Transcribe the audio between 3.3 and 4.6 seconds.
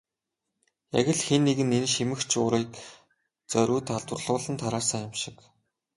зориуд халдварлуулан